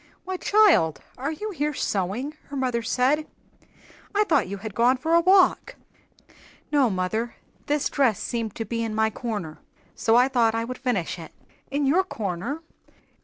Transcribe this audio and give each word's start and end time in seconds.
"Why, 0.25 0.35
child, 0.37 0.99
are 1.15 1.31
you 1.31 1.51
here 1.51 1.75
sewing?" 1.75 2.35
her 2.45 2.55
mother 2.55 2.81
said. 2.81 3.27
"I 4.15 4.23
thought 4.23 4.47
you 4.47 4.57
had 4.57 4.73
gone 4.73 4.97
for 4.97 5.13
a 5.13 5.21
walk." 5.21 5.75
"No, 6.71 6.89
mother; 6.89 7.35
this 7.67 7.87
dress 7.87 8.19
seemed 8.19 8.55
to 8.55 8.65
be 8.65 8.81
in 8.83 8.95
my 8.95 9.11
'corner,' 9.11 9.59
so 9.93 10.15
I 10.15 10.27
thought 10.27 10.55
I 10.55 10.63
would 10.65 10.79
finish 10.79 11.19
it." 11.19 11.33
"In 11.69 11.85
your 11.85 12.03
'corner'!" 12.03 12.63